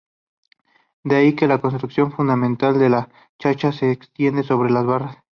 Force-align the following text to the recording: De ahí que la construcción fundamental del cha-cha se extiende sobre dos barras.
De 1.03 1.15
ahí 1.17 1.35
que 1.35 1.45
la 1.45 1.61
construcción 1.61 2.11
fundamental 2.11 2.79
del 2.79 2.95
cha-cha 3.37 3.71
se 3.71 3.91
extiende 3.91 4.41
sobre 4.41 4.73
dos 4.73 4.87
barras. 4.87 5.17